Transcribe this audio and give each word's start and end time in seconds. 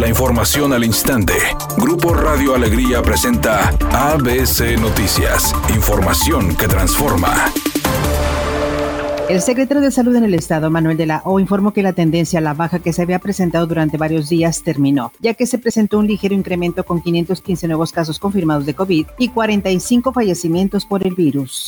La 0.00 0.08
información 0.08 0.72
al 0.72 0.82
instante. 0.82 1.34
Grupo 1.76 2.14
Radio 2.14 2.54
Alegría 2.54 3.02
presenta 3.02 3.68
ABC 3.92 4.80
Noticias. 4.80 5.54
Información 5.74 6.56
que 6.56 6.66
transforma. 6.68 7.52
El 9.28 9.42
secretario 9.42 9.82
de 9.82 9.90
Salud 9.90 10.16
en 10.16 10.24
el 10.24 10.32
Estado, 10.32 10.70
Manuel 10.70 10.96
de 10.96 11.04
la 11.04 11.20
O, 11.26 11.38
informó 11.38 11.74
que 11.74 11.82
la 11.82 11.92
tendencia 11.92 12.38
a 12.38 12.42
la 12.42 12.54
baja 12.54 12.78
que 12.78 12.94
se 12.94 13.02
había 13.02 13.18
presentado 13.18 13.66
durante 13.66 13.98
varios 13.98 14.30
días 14.30 14.62
terminó, 14.62 15.12
ya 15.20 15.34
que 15.34 15.44
se 15.44 15.58
presentó 15.58 15.98
un 15.98 16.06
ligero 16.06 16.34
incremento 16.34 16.82
con 16.82 17.02
515 17.02 17.66
nuevos 17.68 17.92
casos 17.92 18.18
confirmados 18.18 18.64
de 18.64 18.72
COVID 18.72 19.06
y 19.18 19.28
45 19.28 20.14
fallecimientos 20.14 20.86
por 20.86 21.06
el 21.06 21.14
virus. 21.14 21.66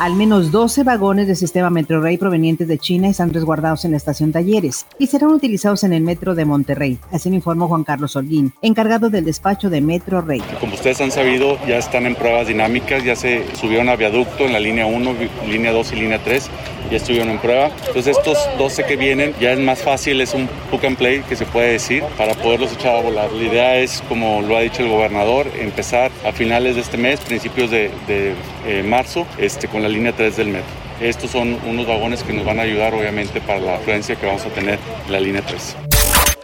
Al 0.00 0.14
menos 0.14 0.50
12 0.50 0.82
vagones 0.82 1.28
del 1.28 1.36
sistema 1.36 1.70
Metro 1.70 2.00
Rey 2.00 2.18
provenientes 2.18 2.66
de 2.66 2.78
China 2.78 3.08
están 3.08 3.32
resguardados 3.32 3.84
en 3.84 3.92
la 3.92 3.96
estación 3.96 4.32
Talleres 4.32 4.86
y 4.98 5.06
serán 5.06 5.30
utilizados 5.30 5.84
en 5.84 5.92
el 5.92 6.02
metro 6.02 6.34
de 6.34 6.44
Monterrey, 6.44 6.98
así 7.12 7.30
lo 7.30 7.36
informó 7.36 7.68
Juan 7.68 7.84
Carlos 7.84 8.16
Holguín, 8.16 8.52
encargado 8.60 9.08
del 9.08 9.24
despacho 9.24 9.70
de 9.70 9.80
Metro 9.80 10.20
Rey. 10.20 10.42
Como 10.58 10.74
ustedes 10.74 11.00
han 11.00 11.12
sabido, 11.12 11.58
ya 11.66 11.78
están 11.78 12.06
en 12.06 12.16
pruebas 12.16 12.48
dinámicas, 12.48 13.04
ya 13.04 13.14
se 13.14 13.46
subieron 13.54 13.88
a 13.88 13.96
viaducto 13.96 14.44
en 14.44 14.52
la 14.52 14.60
línea 14.60 14.84
1, 14.86 15.14
línea 15.48 15.72
2 15.72 15.92
y 15.92 15.96
línea 15.96 16.22
3 16.22 16.50
ya 16.90 16.96
estuvieron 16.96 17.30
en 17.30 17.38
prueba. 17.38 17.70
Entonces 17.86 18.16
estos 18.16 18.38
12 18.58 18.84
que 18.84 18.96
vienen 18.96 19.34
ya 19.40 19.52
es 19.52 19.58
más 19.58 19.82
fácil, 19.82 20.20
es 20.20 20.34
un 20.34 20.48
book 20.70 20.84
and 20.86 20.96
play 20.96 21.20
que 21.28 21.36
se 21.36 21.46
puede 21.46 21.72
decir 21.72 22.02
para 22.16 22.34
poderlos 22.34 22.72
echar 22.72 22.96
a 22.96 23.00
volar. 23.00 23.32
La 23.32 23.42
idea 23.42 23.76
es, 23.78 24.02
como 24.08 24.42
lo 24.42 24.56
ha 24.56 24.60
dicho 24.60 24.82
el 24.82 24.88
gobernador, 24.88 25.46
empezar 25.58 26.10
a 26.26 26.32
finales 26.32 26.74
de 26.74 26.82
este 26.82 26.96
mes, 26.96 27.20
principios 27.20 27.70
de, 27.70 27.90
eh, 28.66 28.82
marzo, 28.84 29.26
este, 29.38 29.68
con 29.74 29.82
la 29.82 29.88
línea 29.88 30.12
3 30.12 30.36
del 30.36 30.46
metro. 30.46 30.70
Estos 31.00 31.32
son 31.32 31.58
unos 31.66 31.84
vagones 31.84 32.22
que 32.22 32.32
nos 32.32 32.46
van 32.46 32.60
a 32.60 32.62
ayudar 32.62 32.94
obviamente 32.94 33.40
para 33.40 33.58
la 33.58 33.74
afluencia 33.74 34.14
que 34.14 34.24
vamos 34.24 34.46
a 34.46 34.50
tener 34.50 34.78
en 35.06 35.12
la 35.12 35.18
línea 35.18 35.42
3. 35.42 35.83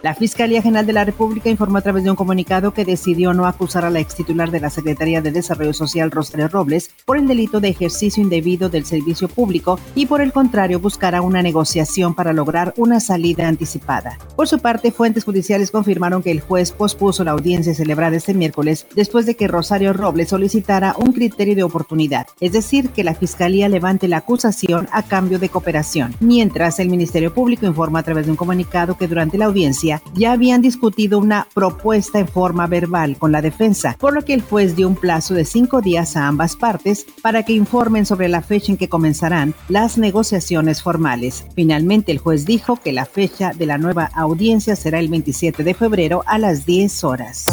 La 0.02 0.14
Fiscalía 0.14 0.62
General 0.62 0.86
de 0.86 0.94
la 0.94 1.04
República 1.04 1.50
informó 1.50 1.76
a 1.76 1.82
través 1.82 2.04
de 2.04 2.10
un 2.10 2.16
comunicado 2.16 2.72
que 2.72 2.86
decidió 2.86 3.34
no 3.34 3.44
acusar 3.44 3.84
a 3.84 3.90
la 3.90 4.00
ex 4.00 4.14
titular 4.14 4.50
de 4.50 4.58
la 4.58 4.70
Secretaría 4.70 5.20
de 5.20 5.30
Desarrollo 5.30 5.74
Social, 5.74 6.10
Rosario 6.10 6.48
Robles, 6.48 6.90
por 7.04 7.18
el 7.18 7.28
delito 7.28 7.60
de 7.60 7.68
ejercicio 7.68 8.22
indebido 8.22 8.70
del 8.70 8.86
servicio 8.86 9.28
público 9.28 9.78
y 9.94 10.06
por 10.06 10.22
el 10.22 10.32
contrario 10.32 10.80
buscará 10.80 11.20
una 11.20 11.42
negociación 11.42 12.14
para 12.14 12.32
lograr 12.32 12.72
una 12.78 12.98
salida 12.98 13.46
anticipada. 13.46 14.16
Por 14.36 14.48
su 14.48 14.58
parte, 14.58 14.90
fuentes 14.90 15.24
judiciales 15.24 15.70
confirmaron 15.70 16.22
que 16.22 16.30
el 16.30 16.40
juez 16.40 16.72
pospuso 16.72 17.22
la 17.22 17.32
audiencia 17.32 17.74
celebrada 17.74 18.16
este 18.16 18.32
miércoles 18.32 18.86
después 18.96 19.26
de 19.26 19.36
que 19.36 19.48
Rosario 19.48 19.92
Robles 19.92 20.30
solicitara 20.30 20.94
un 20.96 21.12
criterio 21.12 21.54
de 21.54 21.62
oportunidad, 21.62 22.26
es 22.40 22.52
decir, 22.52 22.88
que 22.88 23.04
la 23.04 23.14
Fiscalía 23.14 23.68
levante 23.68 24.08
la 24.08 24.18
acusación 24.18 24.88
a 24.92 25.02
cambio 25.02 25.38
de 25.38 25.50
cooperación. 25.50 26.14
Mientras, 26.20 26.78
el 26.80 26.88
Ministerio 26.88 27.34
Público 27.34 27.66
informa 27.66 27.98
a 27.98 28.02
través 28.02 28.24
de 28.24 28.30
un 28.30 28.38
comunicado 28.38 28.96
que 28.96 29.06
durante 29.06 29.36
la 29.36 29.44
audiencia 29.44 29.89
ya 30.14 30.32
habían 30.32 30.62
discutido 30.62 31.18
una 31.18 31.48
propuesta 31.52 32.18
en 32.18 32.28
forma 32.28 32.66
verbal 32.66 33.16
con 33.18 33.32
la 33.32 33.42
defensa, 33.42 33.96
por 33.98 34.14
lo 34.14 34.24
que 34.24 34.34
el 34.34 34.42
juez 34.42 34.76
dio 34.76 34.88
un 34.88 34.96
plazo 34.96 35.34
de 35.34 35.44
cinco 35.44 35.80
días 35.80 36.16
a 36.16 36.28
ambas 36.28 36.56
partes 36.56 37.06
para 37.22 37.42
que 37.42 37.52
informen 37.52 38.06
sobre 38.06 38.28
la 38.28 38.42
fecha 38.42 38.72
en 38.72 38.78
que 38.78 38.88
comenzarán 38.88 39.54
las 39.68 39.98
negociaciones 39.98 40.82
formales. 40.82 41.46
Finalmente, 41.54 42.12
el 42.12 42.18
juez 42.18 42.44
dijo 42.44 42.76
que 42.76 42.92
la 42.92 43.06
fecha 43.06 43.52
de 43.52 43.66
la 43.66 43.78
nueva 43.78 44.10
audiencia 44.14 44.76
será 44.76 44.98
el 44.98 45.08
27 45.08 45.64
de 45.64 45.74
febrero 45.74 46.22
a 46.26 46.38
las 46.38 46.66
10 46.66 47.04
horas. 47.04 47.46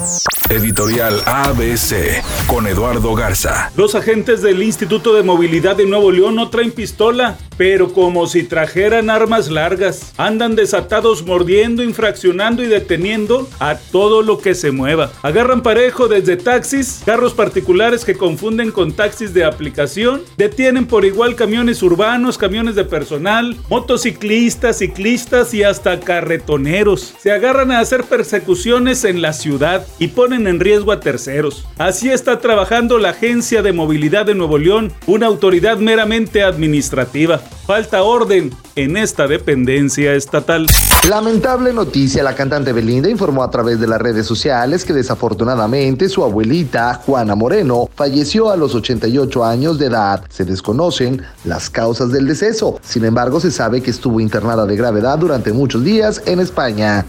Editorial 0.50 1.22
ABC 1.26 2.23
con 2.48 2.67
Eduardo 2.67 3.14
Garza. 3.16 3.70
Los 3.76 3.95
agentes 3.95 4.42
del 4.42 4.64
Instituto 4.64 5.14
de 5.14 5.22
Movilidad 5.22 5.76
de 5.76 5.86
Nuevo 5.86 6.09
León 6.09 6.36
no 6.36 6.50
traen 6.50 6.72
pistola, 6.72 7.38
pero 7.58 7.92
como 7.92 8.28
si 8.28 8.44
trajeran 8.44 9.09
armas 9.09 9.50
largas. 9.50 10.14
Andan 10.16 10.56
desatados 10.56 11.26
mordiendo, 11.26 11.84
infraccionando 11.84 12.64
y 12.64 12.67
deteniendo 12.67 13.50
a 13.59 13.76
todo 13.76 14.22
lo 14.22 14.38
que 14.38 14.56
se 14.56 14.72
mueva. 14.72 15.12
Agarran 15.22 15.64
parejo 15.64 16.08
desde 16.08 16.38
taxis, 16.38 17.02
carros 17.06 17.34
particulares 17.34 18.06
que 18.06 18.16
confunden 18.16 18.72
con 18.72 18.94
taxis 18.94 19.34
de 19.34 19.44
aplicación, 19.44 20.22
detienen 20.38 20.86
por 20.86 21.04
igual 21.04 21.36
camiones 21.36 21.83
urbanos, 21.83 22.38
camiones 22.38 22.76
de 22.76 22.86
personal, 22.86 23.58
motociclistas, 23.70 24.77
ciclistas 24.77 25.54
y 25.54 25.64
hasta 25.64 26.00
carretoneros. 26.00 27.16
Se 27.20 27.32
agarran 27.32 27.71
a 27.71 27.80
hacer 27.80 28.05
persecuciones 28.05 29.04
en 29.04 29.21
la 29.21 29.33
ciudad 29.33 29.86
y 30.00 30.08
ponen 30.08 30.36
en 30.45 30.59
riesgo 30.59 30.92
a 30.92 30.99
terceros. 30.99 31.65
Así 31.80 32.11
está 32.11 32.39
trabajando 32.39 32.99
la 32.99 33.09
Agencia 33.09 33.64
de 33.64 33.73
Movilidad 33.73 34.25
de 34.25 34.36
Nuevo 34.36 34.58
León, 34.58 34.92
una 35.08 35.25
autoridad 35.25 35.77
meramente 35.77 36.43
administrativa. 36.43 37.39
Falta 37.65 38.03
orden 38.03 38.52
en 38.76 38.95
esta 38.95 39.27
dependencia 39.27 40.14
estatal. 40.14 40.67
Lamentable 41.09 41.73
noticia, 41.73 42.23
la 42.23 42.36
cantante 42.36 42.71
Belinda 42.73 43.09
informó 43.09 43.43
a 43.43 43.49
través 43.49 43.80
de 43.80 43.87
las 43.87 43.99
redes 43.99 44.26
sociales 44.26 44.86
que 44.86 44.93
desafortunadamente 44.93 46.09
su 46.09 46.23
abuelita, 46.23 46.93
Juana 47.05 47.36
Moreno, 47.36 47.89
falleció 47.95 48.52
a 48.52 48.58
los 48.58 48.76
88 48.76 49.43
años 49.43 49.80
de 49.80 49.87
edad. 49.87 50.23
Se 50.30 50.45
desconocen 50.45 51.23
las 51.43 51.70
causas 51.70 52.11
del 52.11 52.27
deceso, 52.27 52.80
sin 52.83 53.05
embargo 53.05 53.39
se 53.39 53.52
sabe 53.52 53.81
que 53.81 53.92
estuvo 53.92 54.20
internada 54.20 54.65
de 54.65 54.76
gravedad 54.76 55.17
durante 55.17 55.52
muchos 55.52 55.83
días 55.83 56.21
en 56.26 56.39
España. 56.39 57.05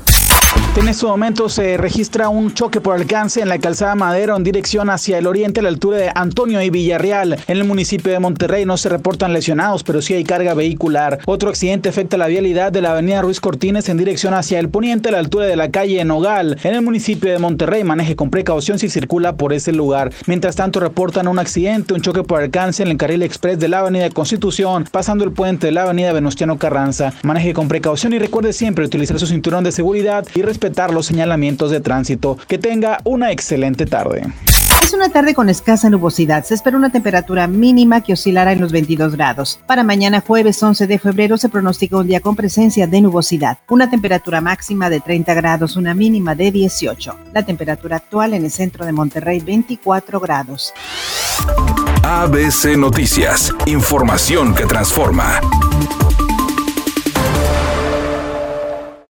En 0.79 0.87
estos 0.87 1.11
momentos 1.11 1.55
se 1.55 1.77
registra 1.77 2.29
un 2.29 2.55
choque 2.55 2.81
por 2.81 2.95
alcance 2.95 3.41
en 3.41 3.49
la 3.49 3.59
calzada 3.59 3.97
Madero 3.97 4.37
en 4.37 4.45
dirección 4.45 4.91
hacia 4.91 5.19
el 5.19 5.27
oriente 5.27 5.59
a 5.59 5.65
la 5.65 5.71
altura 5.71 5.99
de 5.99 6.13
Antonio 6.15 6.63
y 6.63 6.71
Villarreal. 6.71 7.37
En 7.49 7.57
el 7.57 7.65
municipio 7.65 8.13
de 8.13 8.21
Monterrey 8.21 8.65
no 8.65 8.77
se 8.77 8.89
reportan 8.89 9.33
lesionados, 9.33 9.83
pero 9.83 10.01
sí 10.01 10.15
hay 10.15 10.23
carga 10.23 10.55
vehicular. 10.55 11.19
Otro 11.27 11.51
accidente 11.51 11.89
afecta 11.89 12.17
la 12.17 12.29
vialidad 12.29 12.71
de 12.71 12.81
la 12.81 12.93
avenida 12.93 13.23
Ruiz 13.23 13.41
Cortines 13.41 13.89
en 13.89 13.99
dirección 13.99 14.35
hacia 14.35 14.61
el 14.61 14.69
poniente 14.69 15.09
a 15.09 15.13
la 15.13 15.19
altura 15.19 15.47
de 15.47 15.57
la 15.57 15.73
calle 15.73 16.03
Nogal. 16.05 16.57
En 16.63 16.75
el 16.75 16.83
municipio 16.83 17.33
de 17.33 17.41
Monterrey 17.41 17.83
maneje 17.83 18.15
con 18.15 18.31
precaución 18.31 18.79
si 18.79 18.89
circula 18.89 19.37
por 19.37 19.53
ese 19.53 19.73
lugar. 19.73 20.13
Mientras 20.27 20.55
tanto 20.55 20.79
reportan 20.79 21.27
un 21.27 21.41
accidente, 21.41 21.93
un 21.93 22.03
choque 22.03 22.23
por 22.23 22.41
alcance 22.41 22.85
en 22.85 22.91
el 22.91 22.97
carril 22.97 23.25
express 23.25 23.59
de 23.59 23.67
la 23.67 23.81
avenida 23.81 24.09
Constitución, 24.11 24.85
pasando 24.91 25.25
el 25.25 25.33
puente 25.33 25.67
de 25.67 25.73
la 25.73 25.83
avenida 25.83 26.13
Venustiano 26.13 26.57
Carranza. 26.57 27.13
Maneje 27.25 27.53
con 27.53 27.67
precaución 27.67 28.13
y 28.13 28.21
recuerde 28.21 28.53
siempre 28.53 28.85
utilizar 28.85 29.19
su 29.19 29.27
cinturón 29.27 29.65
de 29.65 29.73
seguridad 29.73 30.25
y 30.37 30.43
respetar 30.69 30.93
los 30.93 31.07
señalamientos 31.07 31.71
de 31.71 31.81
tránsito. 31.81 32.37
Que 32.47 32.59
tenga 32.59 32.99
una 33.05 33.31
excelente 33.31 33.87
tarde. 33.87 34.27
Es 34.83 34.93
una 34.93 35.09
tarde 35.09 35.35
con 35.35 35.49
escasa 35.49 35.89
nubosidad. 35.89 36.45
Se 36.45 36.55
espera 36.55 36.77
una 36.77 36.91
temperatura 36.91 37.47
mínima 37.47 38.03
que 38.03 38.13
oscilará 38.13 38.53
en 38.53 38.61
los 38.61 38.71
22 38.71 39.17
grados. 39.17 39.61
Para 39.67 39.83
mañana 39.83 40.23
jueves 40.27 40.63
11 40.63 40.87
de 40.87 40.99
febrero 40.99 41.39
se 41.39 41.49
pronostica 41.49 41.97
un 41.97 42.07
día 42.07 42.21
con 42.21 42.37
presencia 42.37 42.87
de 42.87 43.01
nubosidad. 43.01 43.59
Una 43.69 43.89
temperatura 43.89 44.41
máxima 44.41 44.91
de 44.91 45.01
30 45.01 45.35
grados, 45.35 45.77
una 45.77 45.95
mínima 45.95 46.35
de 46.35 46.51
18. 46.53 47.17
La 47.33 47.45
temperatura 47.45 47.97
actual 47.97 48.35
en 48.35 48.45
el 48.45 48.51
centro 48.51 48.85
de 48.85 48.93
Monterrey 48.93 49.41
24 49.41 50.21
grados. 50.21 50.75
ABC 52.03 52.77
Noticias. 52.77 53.55
Información 53.67 54.55
que 54.55 54.67
transforma. 54.67 55.41